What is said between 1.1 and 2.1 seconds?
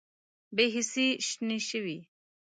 شنې شوې